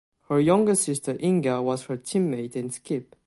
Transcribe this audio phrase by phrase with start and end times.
[0.29, 3.15] Her younger sister Inga was her teammate and skip.